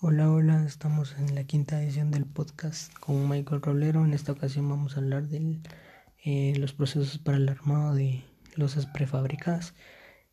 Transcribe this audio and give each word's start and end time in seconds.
Hola, 0.00 0.30
hola, 0.30 0.64
estamos 0.64 1.16
en 1.18 1.34
la 1.34 1.42
quinta 1.42 1.82
edición 1.82 2.12
del 2.12 2.24
podcast 2.24 2.96
con 3.00 3.28
Michael 3.28 3.60
Rolero. 3.60 4.04
En 4.04 4.14
esta 4.14 4.30
ocasión 4.30 4.68
vamos 4.68 4.94
a 4.94 5.00
hablar 5.00 5.26
de 5.26 5.58
eh, 6.24 6.54
los 6.56 6.72
procesos 6.72 7.18
para 7.18 7.36
el 7.36 7.48
armado 7.48 7.96
de 7.96 8.22
losas 8.54 8.86
prefabricadas. 8.86 9.74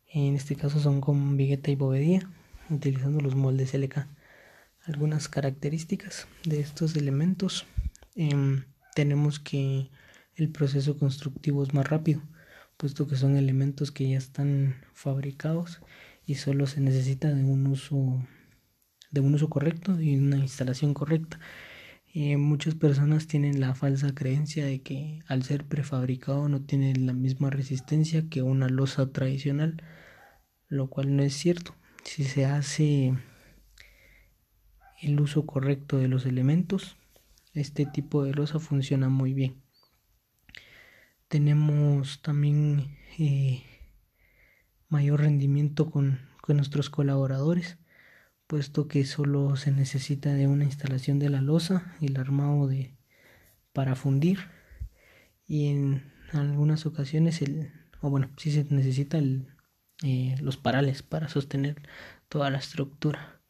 En 0.06 0.36
este 0.36 0.54
caso 0.54 0.78
son 0.78 1.00
con 1.00 1.36
vigueta 1.36 1.72
y 1.72 1.74
bovedía, 1.74 2.30
utilizando 2.70 3.20
los 3.20 3.34
moldes 3.34 3.74
LK. 3.74 4.06
Algunas 4.84 5.28
características 5.28 6.28
de 6.44 6.60
estos 6.60 6.94
elementos. 6.94 7.66
Em, 8.14 8.66
tenemos 8.94 9.40
que 9.40 9.90
el 10.36 10.48
proceso 10.48 10.96
constructivo 10.96 11.64
es 11.64 11.74
más 11.74 11.90
rápido, 11.90 12.22
puesto 12.76 13.08
que 13.08 13.16
son 13.16 13.36
elementos 13.36 13.90
que 13.90 14.08
ya 14.08 14.18
están 14.18 14.76
fabricados 14.92 15.80
y 16.24 16.36
solo 16.36 16.68
se 16.68 16.80
necesita 16.80 17.34
de 17.34 17.42
un 17.42 17.66
uso 17.66 18.22
de 19.10 19.20
un 19.20 19.34
uso 19.34 19.48
correcto 19.48 20.00
y 20.00 20.16
una 20.16 20.38
instalación 20.38 20.94
correcta. 20.94 21.38
Eh, 22.18 22.38
muchas 22.38 22.74
personas 22.74 23.26
tienen 23.26 23.60
la 23.60 23.74
falsa 23.74 24.14
creencia 24.14 24.64
de 24.64 24.80
que 24.80 25.20
al 25.28 25.42
ser 25.42 25.66
prefabricado 25.66 26.48
no 26.48 26.62
tiene 26.62 26.94
la 26.96 27.12
misma 27.12 27.50
resistencia 27.50 28.28
que 28.30 28.40
una 28.40 28.68
losa 28.70 29.12
tradicional, 29.12 29.82
lo 30.68 30.88
cual 30.88 31.14
no 31.14 31.22
es 31.22 31.34
cierto. 31.34 31.74
Si 32.04 32.24
se 32.24 32.46
hace 32.46 33.12
el 35.02 35.20
uso 35.20 35.44
correcto 35.44 35.98
de 35.98 36.08
los 36.08 36.24
elementos, 36.24 36.96
este 37.52 37.84
tipo 37.84 38.24
de 38.24 38.32
losa 38.32 38.60
funciona 38.60 39.10
muy 39.10 39.34
bien. 39.34 39.62
Tenemos 41.28 42.22
también 42.22 42.96
eh, 43.18 43.62
mayor 44.88 45.20
rendimiento 45.20 45.90
con, 45.90 46.20
con 46.40 46.56
nuestros 46.56 46.88
colaboradores 46.88 47.78
puesto 48.46 48.88
que 48.88 49.04
solo 49.04 49.56
se 49.56 49.70
necesita 49.72 50.32
de 50.32 50.46
una 50.46 50.64
instalación 50.64 51.18
de 51.18 51.30
la 51.30 51.40
losa 51.40 51.94
y 52.00 52.06
el 52.06 52.16
armado 52.16 52.66
de 52.66 52.96
para 53.72 53.94
fundir. 53.94 54.38
Y 55.46 55.68
en 55.68 56.12
algunas 56.32 56.86
ocasiones 56.86 57.42
el 57.42 57.70
o 58.00 58.10
bueno 58.10 58.30
si 58.36 58.50
se 58.50 58.64
necesita 58.70 59.18
el, 59.18 59.48
eh, 60.02 60.36
los 60.40 60.56
parales 60.56 61.02
para 61.02 61.28
sostener 61.28 61.82
toda 62.28 62.50
la 62.50 62.58
estructura. 62.58 63.40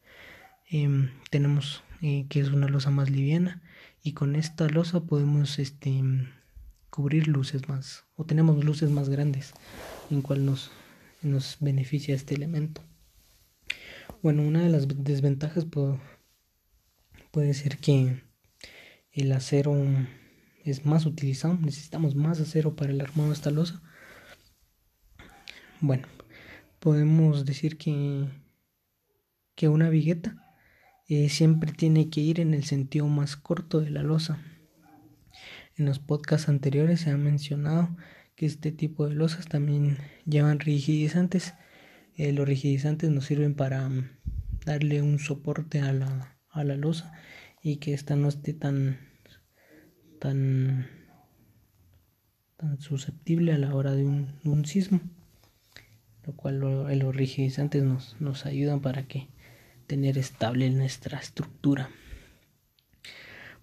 Em, 0.69 1.11
tenemos 1.29 1.83
eh, 2.01 2.25
que 2.29 2.39
es 2.39 2.49
una 2.49 2.67
losa 2.67 2.91
más 2.91 3.09
liviana 3.09 3.61
y 4.03 4.13
con 4.13 4.35
esta 4.35 4.67
losa 4.67 5.05
podemos 5.05 5.59
este 5.59 6.03
cubrir 6.89 7.27
luces 7.27 7.67
más 7.69 8.05
o 8.15 8.25
tenemos 8.25 8.63
luces 8.63 8.89
más 8.89 9.09
grandes 9.09 9.53
en 10.09 10.21
cual 10.21 10.45
nos 10.45 10.71
nos 11.21 11.57
beneficia 11.59 12.15
este 12.15 12.35
elemento 12.35 12.81
bueno, 14.21 14.43
una 14.43 14.63
de 14.63 14.69
las 14.69 14.87
desventajas 14.87 15.65
puede, 17.31 17.53
ser 17.53 17.77
que 17.77 18.23
el 19.11 19.31
acero 19.31 19.75
es 20.63 20.85
más 20.85 21.05
utilizado, 21.05 21.57
necesitamos 21.57 22.15
más 22.15 22.39
acero 22.39 22.75
para 22.75 22.91
el 22.91 23.01
armado 23.01 23.29
de 23.29 23.35
esta 23.35 23.51
losa. 23.51 23.81
Bueno, 25.79 26.07
podemos 26.79 27.45
decir 27.45 27.77
que, 27.77 28.27
que 29.55 29.69
una 29.69 29.89
vigueta 29.89 30.35
eh, 31.07 31.29
siempre 31.29 31.71
tiene 31.71 32.09
que 32.09 32.21
ir 32.21 32.39
en 32.39 32.53
el 32.53 32.63
sentido 32.63 33.07
más 33.07 33.37
corto 33.37 33.79
de 33.79 33.91
la 33.91 34.03
losa. 34.03 34.39
En 35.77 35.85
los 35.85 35.99
podcasts 35.99 36.49
anteriores 36.49 37.01
se 37.01 37.11
ha 37.11 37.17
mencionado 37.17 37.95
que 38.35 38.45
este 38.45 38.71
tipo 38.71 39.07
de 39.07 39.15
losas 39.15 39.47
también 39.47 39.97
llevan 40.25 40.59
rigidizantes 40.59 41.53
eh, 42.17 42.33
los 42.33 42.47
rigidizantes 42.47 43.09
nos 43.11 43.25
sirven 43.25 43.53
para 43.53 43.87
mm, 43.87 44.09
darle 44.65 45.01
un 45.01 45.19
soporte 45.19 45.81
a 45.81 45.93
la, 45.93 46.37
a 46.49 46.63
la 46.63 46.75
losa 46.75 47.13
y 47.61 47.77
que 47.77 47.93
ésta 47.93 48.15
no 48.15 48.27
esté 48.27 48.53
tan 48.53 48.99
tan 50.19 50.87
tan 52.57 52.81
susceptible 52.81 53.53
a 53.53 53.57
la 53.59 53.75
hora 53.75 53.93
de 53.93 54.03
un, 54.03 54.65
sismo 54.65 54.99
lo 56.25 56.35
cual 56.35 56.59
los 56.59 57.15
rigidizantes 57.15 57.83
nos, 57.83 58.19
nos 58.19 58.45
ayudan 58.45 58.81
para 58.81 59.07
que 59.07 59.29
tener 59.85 60.17
estable 60.17 60.69
nuestra 60.69 61.19
estructura. 61.19 61.89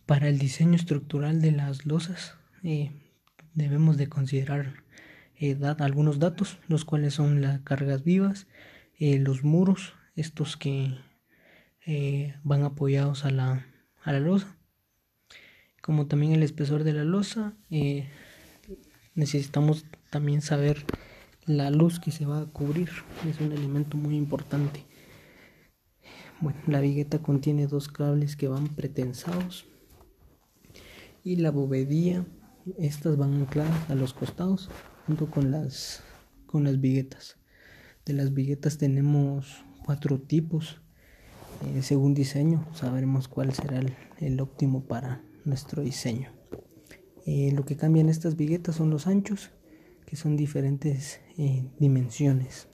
Para 0.06 0.28
el 0.28 0.38
diseño 0.38 0.74
estructural 0.74 1.42
de 1.42 1.52
las 1.52 1.84
losas 1.84 2.36
eh, 2.62 2.92
debemos 3.52 3.98
de 3.98 4.08
considerar 4.08 4.83
eh, 5.40 5.58
algunos 5.78 6.18
datos, 6.18 6.58
los 6.68 6.84
cuales 6.84 7.14
son 7.14 7.42
las 7.42 7.60
cargas 7.60 8.04
vivas, 8.04 8.46
eh, 8.98 9.18
los 9.18 9.42
muros, 9.42 9.94
estos 10.14 10.56
que 10.56 10.96
eh, 11.86 12.36
van 12.44 12.62
apoyados 12.62 13.24
a 13.24 13.30
la, 13.30 13.66
a 14.02 14.12
la 14.12 14.20
losa, 14.20 14.56
como 15.82 16.06
también 16.06 16.32
el 16.32 16.42
espesor 16.42 16.84
de 16.84 16.92
la 16.92 17.04
losa. 17.04 17.54
necesitamos 19.14 19.86
también 20.10 20.40
saber 20.40 20.84
la 21.46 21.70
luz 21.70 21.98
que 21.98 22.12
se 22.12 22.26
va 22.26 22.40
a 22.40 22.46
cubrir, 22.46 22.90
es 23.28 23.40
un 23.40 23.52
elemento 23.52 23.96
muy 23.96 24.16
importante. 24.16 24.84
Bueno, 26.40 26.60
la 26.66 26.80
vigueta 26.80 27.18
contiene 27.18 27.66
dos 27.66 27.88
cables 27.88 28.36
que 28.36 28.48
van 28.48 28.68
pretensados 28.68 29.66
y 31.24 31.36
la 31.36 31.50
bovedía, 31.50 32.24
estas 32.78 33.16
van 33.16 33.34
ancladas 33.34 33.90
a 33.90 33.94
los 33.94 34.14
costados 34.14 34.70
junto 35.06 35.30
con 35.30 35.50
las 35.50 36.02
con 36.46 36.62
las 36.62 36.80
viguetas. 36.80 37.36
De 38.06 38.12
las 38.12 38.32
viguetas 38.32 38.78
tenemos 38.78 39.64
cuatro 39.84 40.20
tipos. 40.20 40.80
Eh, 41.66 41.82
según 41.82 42.14
diseño, 42.14 42.64
sabremos 42.74 43.26
cuál 43.26 43.52
será 43.52 43.80
el, 44.20 44.40
óptimo 44.40 44.84
para 44.84 45.24
nuestro 45.44 45.82
diseño. 45.82 46.30
Eh, 47.26 47.50
lo 47.52 47.64
que 47.64 47.76
cambian 47.76 48.08
estas 48.08 48.36
viguetas 48.36 48.76
son 48.76 48.90
los 48.90 49.08
anchos, 49.08 49.50
que 50.06 50.14
son 50.14 50.36
diferentes 50.36 51.18
eh, 51.38 51.68
dimensiones. 51.80 52.68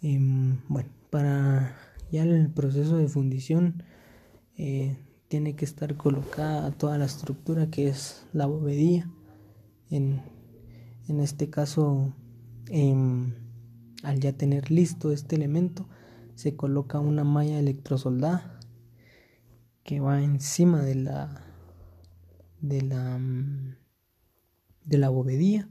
Em, 0.00 0.60
bueno, 0.68 0.88
para 1.10 1.76
ya 2.10 2.22
el 2.22 2.50
proceso 2.50 2.96
de 2.96 3.08
fundición 3.08 3.82
tiene 5.28 5.54
que 5.54 5.64
estar 5.64 5.96
colocada 5.96 6.70
toda 6.72 6.96
la 6.96 7.04
estructura 7.04 7.70
que 7.70 7.88
es 7.88 8.26
la 8.32 8.46
bovedía 8.46 9.08
en 9.90 10.20
en 11.08 11.20
este 11.20 11.48
caso, 11.48 12.12
em, 12.68 13.34
al 14.02 14.20
ya 14.20 14.34
tener 14.34 14.70
listo 14.70 15.10
este 15.10 15.36
elemento, 15.36 15.88
se 16.34 16.54
coloca 16.54 17.00
una 17.00 17.24
malla 17.24 17.58
electrosoldada 17.58 18.60
que 19.82 20.00
va 20.00 20.22
encima 20.22 20.82
de 20.82 20.94
la 20.94 21.44
de 22.60 22.82
la 22.82 23.18
de 24.84 24.98
la 24.98 25.08
bovedía 25.08 25.68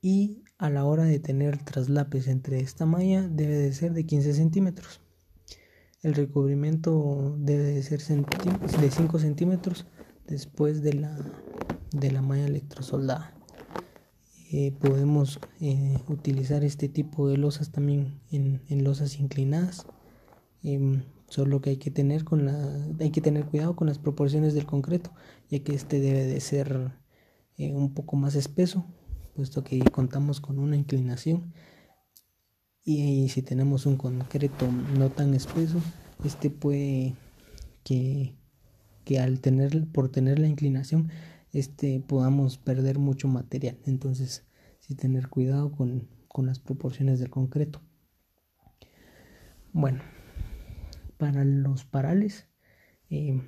y 0.00 0.44
a 0.56 0.70
la 0.70 0.84
hora 0.84 1.04
de 1.04 1.18
tener 1.18 1.58
traslapes 1.64 2.28
entre 2.28 2.60
esta 2.60 2.86
malla 2.86 3.28
debe 3.28 3.56
de 3.56 3.72
ser 3.72 3.92
de 3.92 4.06
15 4.06 4.34
centímetros. 4.34 5.00
El 6.02 6.14
recubrimiento 6.14 7.36
debe 7.38 7.64
de 7.64 7.82
ser 7.82 8.00
de 8.00 8.90
5 8.90 9.18
centímetros 9.18 9.86
después 10.26 10.82
de 10.82 10.94
la 10.94 11.18
de 11.90 12.12
la 12.12 12.22
malla 12.22 12.46
electrosoldada 12.46 13.37
eh, 14.50 14.72
podemos 14.80 15.40
eh, 15.60 15.98
utilizar 16.08 16.64
este 16.64 16.88
tipo 16.88 17.28
de 17.28 17.36
losas 17.36 17.70
también 17.70 18.20
en, 18.30 18.62
en 18.68 18.84
losas 18.84 19.20
inclinadas. 19.20 19.86
Em, 20.62 21.02
solo 21.28 21.60
que 21.60 21.70
hay 21.70 21.76
que 21.76 21.90
tener 21.90 22.24
con 22.24 22.46
la 22.46 22.86
hay 22.98 23.10
que 23.10 23.20
tener 23.20 23.44
cuidado 23.44 23.76
con 23.76 23.86
las 23.86 23.98
proporciones 23.98 24.54
del 24.54 24.66
concreto 24.66 25.12
ya 25.50 25.60
que 25.60 25.74
este 25.74 26.00
debe 26.00 26.24
de 26.24 26.40
ser 26.40 26.92
eh, 27.58 27.72
un 27.72 27.92
poco 27.94 28.16
más 28.16 28.34
espeso 28.34 28.86
puesto 29.36 29.62
que 29.62 29.78
contamos 29.92 30.40
con 30.40 30.58
una 30.58 30.74
inclinación. 30.74 31.52
Y, 32.82 33.28
si 33.28 33.42
tenemos 33.42 33.86
un 33.86 33.96
concreto 33.96 34.66
no 34.96 35.10
tan 35.10 35.34
espeso 35.34 35.78
este 36.24 36.48
puede 36.50 37.14
que, 37.84 38.34
que 39.04 39.20
al 39.20 39.40
tener 39.40 39.86
por 39.92 40.08
tener 40.08 40.38
la 40.38 40.48
inclinación 40.48 41.10
este 41.52 42.00
podamos 42.00 42.58
perder 42.58 42.98
mucho 42.98 43.28
material. 43.28 43.78
Entonces 43.86 44.46
sí 44.80 44.94
tener 44.94 45.28
cuidado 45.28 45.72
con, 45.72 46.08
las 46.38 46.60
proporciones 46.60 47.18
del 47.18 47.30
concreto. 47.30 47.82
Bueno 49.72 50.00
para 51.18 51.44
los 51.44 51.84
parales 51.84 52.46
eh, 53.10 53.42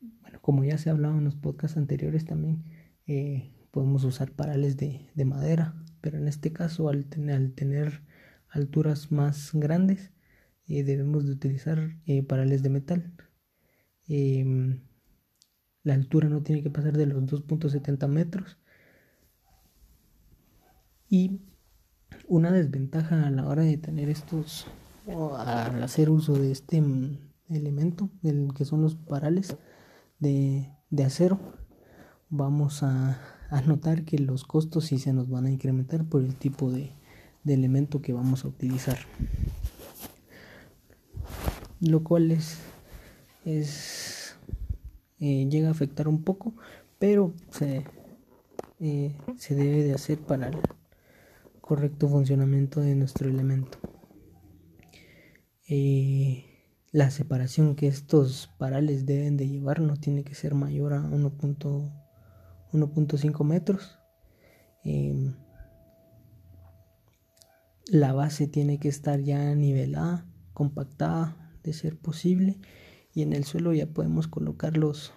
bueno 0.00 0.40
como 0.40 0.64
ya 0.64 0.78
se 0.78 0.88
ha 0.88 0.92
hablado 0.92 1.18
en 1.18 1.24
los 1.24 1.34
podcasts 1.34 1.76
anteriores 1.76 2.24
también 2.24 2.64
eh, 3.06 3.52
podemos 3.72 4.04
usar 4.04 4.30
parales 4.32 4.76
de, 4.76 5.10
madera 5.24 5.74
pero 6.00 6.18
en 6.18 6.28
este 6.28 6.52
caso 6.52 6.88
al 6.88 7.06
tener, 7.06 7.34
al 7.34 7.52
tener 7.52 8.02
alturas 8.48 9.12
más 9.12 9.50
grandes 9.52 10.12
eh, 10.66 10.84
debemos 10.84 11.26
de 11.26 11.32
utilizar 11.32 11.96
parales 12.28 12.62
de 12.62 12.70
metal. 12.70 13.12
Em, 14.06 14.80
la 15.82 15.94
altura 15.94 16.28
no 16.28 16.42
tiene 16.42 16.62
que 16.62 16.70
pasar 16.70 16.96
de 16.96 17.06
los 17.06 17.22
2.70 17.24 18.08
metros. 18.08 18.58
Y 21.08 21.40
una 22.28 22.52
desventaja 22.52 23.26
a 23.26 23.30
la 23.30 23.46
hora 23.46 23.62
de 23.62 23.76
tener 23.78 24.08
estos, 24.08 24.66
al 25.06 25.82
hacer 25.82 26.10
uso 26.10 26.34
de 26.34 26.52
este 26.52 26.80
mm, 26.80 27.18
elemento, 27.48 28.10
el 28.22 28.52
que 28.54 28.64
son 28.64 28.82
los 28.82 28.94
parales 28.94 29.56
de, 30.18 30.70
acero, 31.04 31.40
vamos 32.28 32.82
a, 32.82 33.18
notar 33.66 34.04
que 34.04 34.18
los 34.18 34.44
costos 34.44 34.84
sí 34.86 34.98
se 34.98 35.12
nos 35.12 35.28
van 35.28 35.46
a 35.46 35.50
incrementar 35.50 36.04
por 36.04 36.22
el 36.22 36.36
tipo 36.36 36.70
de, 36.70 36.92
elemento 37.46 38.00
que 38.00 38.12
vamos 38.12 38.44
a 38.44 38.48
utilizar. 38.48 38.98
Lo 41.80 42.04
cual 42.04 42.30
es, 42.30 42.58
es 43.44 44.19
eh, 45.20 45.46
llega 45.50 45.68
a 45.68 45.72
afectar 45.72 46.08
un 46.08 46.24
poco, 46.24 46.54
pero 46.98 47.34
se, 47.50 47.84
eh, 48.78 49.14
se 49.36 49.54
debe 49.54 49.84
de 49.84 49.92
hacer 49.92 50.18
para 50.18 50.48
el 50.48 50.56
correcto 51.60 52.08
funcionamiento 52.08 52.80
de 52.80 52.94
nuestro 52.94 53.28
elemento. 53.28 53.76
Eh, 55.68 56.46
la 56.90 57.10
separación 57.10 57.76
que 57.76 57.86
estos 57.86 58.50
parales 58.58 59.04
deben 59.04 59.36
de 59.36 59.46
llevar 59.46 59.80
no 59.80 59.96
tiene 59.96 60.24
que 60.24 60.34
ser 60.34 60.54
mayor 60.54 60.94
a 60.94 61.02
1.5 61.02 63.44
metros. 63.44 63.98
La 67.86 68.14
base 68.14 68.48
tiene 68.48 68.78
que 68.78 68.88
estar 68.88 69.20
ya 69.20 69.54
nivelada, 69.54 70.26
compactada 70.54 71.36
de 71.62 71.74
ser 71.74 71.98
posible 71.98 72.58
y 73.14 73.22
en 73.22 73.32
el 73.32 73.44
suelo 73.44 73.72
ya 73.72 73.86
podemos 73.86 74.28
colocar 74.28 74.76
los, 74.76 75.12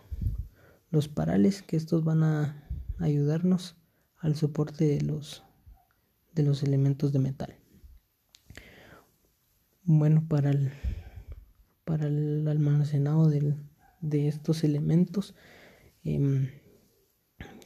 los 0.90 1.08
parales 1.08 1.62
que 1.62 1.76
estos 1.76 2.04
van 2.04 2.24
a 2.24 2.68
ayudarnos 3.00 3.76
al 4.18 4.36
soporte 4.36 4.86
de 4.86 5.02
los, 5.02 5.44
de 6.34 6.44
los 6.44 6.64
elementos 6.64 7.12
de 7.12 7.20
metal. 7.20 7.56
Bueno, 9.84 10.26
para 10.28 10.52
el, 10.52 10.72
para 11.84 12.08
el 12.08 12.48
almacenado 12.48 13.30
de 13.30 14.28
estos 14.28 14.64
elementos 14.64 15.36
em, 16.04 16.50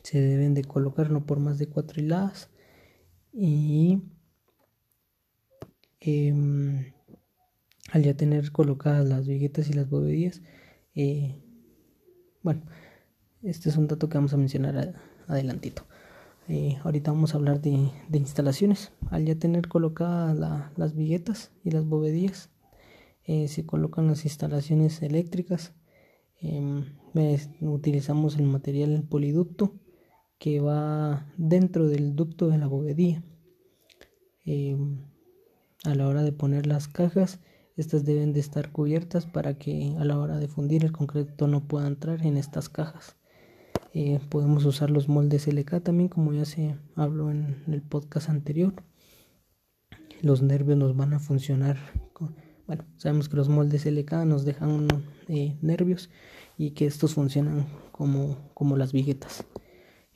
se 0.01 0.19
deben 0.19 0.53
de 0.53 0.63
colocar 0.63 1.11
no 1.11 1.25
por 1.25 1.39
más 1.39 1.59
de 1.59 1.67
cuatro 1.67 2.01
hiladas 2.01 2.49
y 3.31 4.01
em, 5.99 6.93
al 7.91 8.03
ya 8.03 8.15
tener 8.15 8.51
colocadas 8.51 9.07
las 9.07 9.27
viguetas 9.27 9.69
y 9.69 9.73
las 9.73 9.89
bovedillas 9.89 10.41
eh, 10.95 11.41
bueno 12.43 12.61
este 13.43 13.69
es 13.69 13.77
un 13.77 13.87
dato 13.87 14.09
que 14.09 14.17
vamos 14.17 14.33
a 14.33 14.37
mencionar 14.37 14.95
adelantito. 15.27 15.83
Eh, 16.47 16.77
ahorita 16.83 17.11
vamos 17.11 17.33
a 17.33 17.37
hablar 17.37 17.61
de, 17.61 17.91
instalaciones. 18.11 18.91
Al 19.09 19.25
ya 19.25 19.35
tener 19.35 19.67
colocadas 19.67 20.35
las 20.75 20.95
viguetas 20.95 21.51
y 21.63 21.71
las 21.71 21.85
bovedillas, 21.85 22.49
eh, 23.25 23.47
se 23.47 23.65
colocan 23.65 24.07
las 24.07 24.25
instalaciones 24.25 25.01
eléctricas. 25.01 25.73
Em, 26.39 26.85
utilizamos 27.61 28.37
el 28.37 28.45
material 28.45 29.03
poliducto 29.09 29.73
que 30.39 30.59
va 30.59 31.31
dentro 31.37 31.87
del 31.87 32.15
ducto 32.15 32.47
de 32.49 32.57
la 32.57 32.67
bovedilla. 32.67 33.23
Em, 34.45 35.05
a 35.83 35.95
la 35.95 36.07
hora 36.07 36.23
de 36.23 36.31
poner 36.31 36.65
las 36.65 36.87
cajas, 36.87 37.39
estas 37.77 38.03
deben 38.03 38.33
de 38.33 38.39
estar 38.39 38.71
cubiertas 38.71 39.27
para 39.27 39.53
que 39.53 39.95
a 39.99 40.03
la 40.03 40.17
hora 40.19 40.37
de 40.37 40.47
fundir 40.47 40.83
el 40.83 40.91
concreto 40.91 41.47
no 41.47 41.61
pueda 41.67 41.87
entrar 41.87 42.25
en 42.25 42.35
estas 42.35 42.69
cajas. 42.69 43.15
Eh, 43.93 44.19
podemos 44.29 44.65
usar 44.65 44.89
los 44.89 45.07
moldes 45.07 45.47
LK 45.47 45.81
también, 45.81 46.09
como 46.09 46.33
ya 46.33 46.45
se 46.45 46.75
habló 46.95 47.31
en 47.31 47.63
el 47.67 47.81
podcast 47.81 48.29
anterior. 48.29 48.73
Los 50.21 50.41
nervios 50.41 50.77
nos 50.77 50.95
van 50.95 51.13
a 51.13 51.19
funcionar. 51.19 51.77
bueno, 52.65 52.83
sabemos 52.97 53.29
que 53.29 53.37
los 53.37 53.47
moldes 53.47 53.85
LK 53.85 54.25
nos 54.25 54.43
dejan 54.43 54.87
eh, 55.27 55.55
nervios 55.61 56.09
y 56.57 56.71
que 56.71 56.87
estos 56.87 57.13
funcionan 57.13 57.67
como, 57.91 58.37
como 58.53 58.75
las 58.75 58.91
viguetas. 58.91 59.45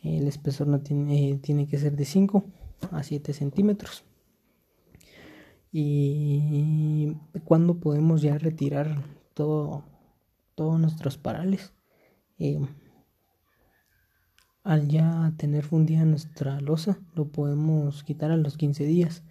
El 0.02 0.28
espesor 0.28 0.68
no 0.68 0.82
tiene, 0.82 1.38
tiene 1.44 1.68
que 1.68 1.78
ser 1.78 1.96
de 1.96 2.06
5 2.06 2.44
a 2.92 3.04
7 3.04 3.34
centímetros. 3.34 4.04
Y 5.72 7.16
cuando 7.46 7.80
podemos 7.80 8.22
ya 8.22 8.38
retirar 8.38 9.04
todo, 9.34 9.86
todos 10.56 10.80
nuestros 10.80 11.18
parales. 11.18 11.74
Eh, 12.40 12.60
al 14.64 14.88
ya 14.88 15.34
tener 15.38 15.64
fundida 15.64 16.06
nuestra 16.06 16.60
losa, 16.60 17.00
lo 17.16 17.32
podemos 17.32 18.04
quitar 18.04 18.32
a 18.32 18.38
los 18.38 18.58
15 18.58 18.84
días. 18.86 19.24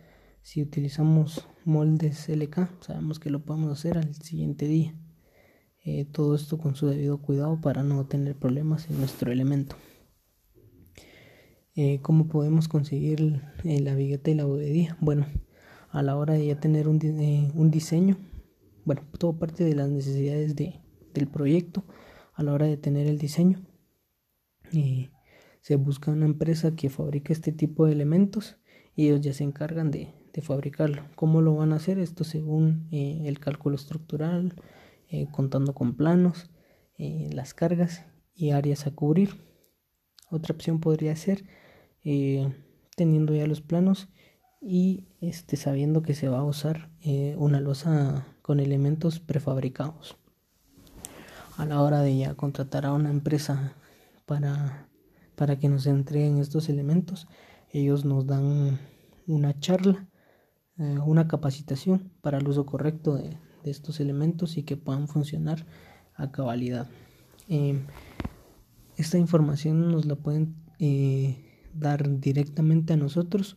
Si 0.43 0.63
utilizamos 0.63 1.47
moldes 1.65 2.29
LK, 2.29 2.71
sabemos 2.81 3.21
que 3.21 3.31
lo 3.31 3.45
podemos 3.45 3.71
hacer 3.79 3.99
al 3.99 4.15
siguiente 4.15 4.67
día. 4.67 4.95
Eh, 5.85 6.05
todo 6.05 6.35
esto 6.35 6.59
con 6.59 6.75
su 6.75 6.87
debido 6.87 7.19
cuidado 7.19 7.61
para 7.61 7.83
no 7.83 8.07
tener 8.07 8.37
problemas 8.37 8.89
en 8.91 8.99
nuestro 8.99 9.31
elemento. 9.31 9.77
Eh, 11.75 12.01
¿Cómo 12.03 12.27
podemos 12.27 12.69
conseguir 12.69 13.43
la 13.63 13.95
vigueta 13.95 14.31
y 14.31 14.35
la 14.35 14.45
bovedilla? 14.45 14.97
Bueno, 15.01 15.27
a 15.91 16.03
la 16.03 16.17
hora 16.17 16.35
de 16.35 16.47
ya 16.47 16.61
tener 16.61 16.89
un, 16.89 17.01
un 17.55 17.71
diseño, 17.71 18.17
bueno, 18.85 19.03
todo 19.19 19.39
parte 19.39 19.65
de 19.65 19.75
las 19.75 19.91
necesidades 19.91 20.57
de, 20.57 20.81
del 21.15 21.29
proyecto, 21.29 21.85
a 22.35 22.43
la 22.43 22.53
hora 22.53 22.67
de 22.67 22.77
tener 22.77 23.07
el 23.07 23.19
diseño 23.19 23.61
se 25.61 25.77
busca 25.77 26.11
una 26.11 26.27
empresa 26.27 26.75
que 26.75 26.91
fabrique 26.91 27.33
este 27.33 27.53
tipo 27.53 27.87
de 27.87 27.93
elementos 27.93 28.57
y 28.97 29.07
ellos 29.07 29.21
ya 29.21 29.33
se 29.33 29.45
encargan 29.45 29.91
de, 29.91 30.15
fabricarlo. 30.43 31.03
¿Cómo 31.17 31.43
lo 31.43 31.55
van 31.57 31.75
a 31.75 31.77
hacer? 31.77 31.99
Esto 31.99 32.25
según 32.25 32.89
eh, 32.93 33.25
el 33.27 33.39
cálculo 33.41 33.77
estructural, 33.77 34.55
eh, 35.11 35.27
contando 35.31 35.75
con 35.75 35.97
planos, 35.97 36.51
eh, 36.97 37.29
las 37.35 37.53
cargas 37.53 38.07
y 38.33 38.51
áreas 38.51 38.87
a 38.87 38.93
cubrir. 38.93 39.35
Otra 40.31 40.55
opción 40.55 40.81
podría 40.81 41.15
ser 41.15 41.45
teniendo 42.97 43.35
ya 43.35 43.47
los 43.47 43.61
planos 43.61 44.09
y 44.61 45.09
este, 45.21 45.57
sabiendo 45.57 46.03
que 46.03 46.15
se 46.15 46.29
va 46.29 46.39
a 46.39 46.45
usar 46.45 46.91
una 47.37 47.61
losa 47.61 48.27
con 48.43 48.61
elementos 48.61 49.21
prefabricados. 49.21 50.17
A 51.57 51.67
la 51.67 51.83
hora 51.83 52.01
de 52.01 52.17
ya 52.17 52.35
contratar 52.35 52.87
a 52.87 52.93
una 52.93 53.11
empresa 53.11 53.75
para 54.27 54.91
para 55.41 55.59
que 55.59 55.71
nos 55.71 55.87
entreguen 55.87 56.37
estos 56.37 56.69
elementos. 56.69 57.27
Ellos 57.71 58.05
nos 58.05 58.27
dan 58.27 58.79
una 59.27 59.59
charla, 59.59 60.07
eh, 60.77 60.99
una 61.07 61.29
capacitación 61.29 62.13
para 62.21 62.37
el 62.37 62.47
uso 62.47 62.67
correcto 62.67 63.17
de, 63.17 63.39
estos 63.65 64.01
elementos 64.01 64.59
y 64.59 64.65
que 64.65 64.77
puedan 64.77 65.09
funcionar 65.09 65.65
a 66.15 66.31
cabalidad. 66.31 66.89
Em, 67.49 67.87
esta 68.99 69.17
información 69.17 69.91
nos 69.91 70.05
la 70.05 70.17
pueden 70.17 70.57
eh, 70.79 71.43
dar 71.73 72.21
directamente 72.21 72.93
a 72.93 72.99
nosotros 72.99 73.57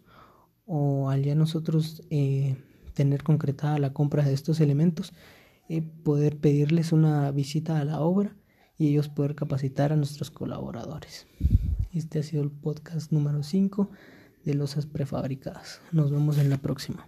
o 0.66 1.10
al 1.10 1.24
ya 1.24 1.36
nosotros 1.36 2.04
eh, 2.10 2.56
tener 2.94 3.24
concretada 3.24 3.80
la 3.80 3.94
compra 3.94 4.24
de 4.24 4.34
estos 4.34 4.60
elementos, 4.60 5.14
poder 6.04 6.38
pedirles 6.38 6.92
una 6.92 7.32
visita 7.32 7.80
a 7.80 7.86
la 7.86 8.00
obra 8.02 8.36
y 8.78 8.90
ellos 8.90 9.10
poder 9.10 9.34
capacitar 9.34 9.92
a 9.92 9.96
nuestros 9.96 10.30
colaboradores. 10.30 11.26
Este 11.94 12.20
ha 12.20 12.24
sido 12.24 12.44
el 12.44 12.52
podcast 12.52 13.12
número 13.12 13.44
5 13.44 13.90
de 14.46 14.54
losas 14.56 14.86
prefabricadas. 14.86 15.82
Nos 15.92 16.12
vemos 16.12 16.38
en 16.38 16.50
la 16.50 16.58
próxima. 16.58 17.08